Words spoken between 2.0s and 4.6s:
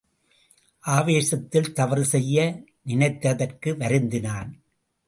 செய்ய நினைத்ததற்கு வருந்தினான்.